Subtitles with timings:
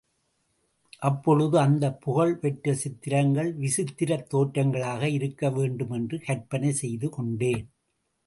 [0.99, 7.67] அப்பொழுது அந்தப் புகழ் பெற்ற சித்திரங்கள் விசித்திரத் தோற்றங்களாக இருக்க வேண்டும் என்று கற்பனை செய்து கொண்டேன்.